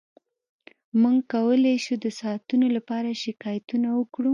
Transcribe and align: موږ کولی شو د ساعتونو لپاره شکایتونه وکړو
موږ 1.01 1.17
کولی 1.33 1.75
شو 1.85 1.95
د 2.03 2.07
ساعتونو 2.19 2.67
لپاره 2.77 3.09
شکایتونه 3.23 3.87
وکړو 3.99 4.29